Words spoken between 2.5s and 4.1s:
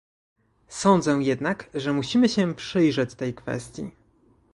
przyjrzeć tej kwestii